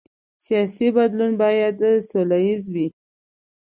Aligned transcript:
سیاسي 0.45 0.87
بدلون 0.97 1.31
باید 1.41 1.77
سوله 2.09 2.37
ییز 2.45 2.63
وي 2.73 2.87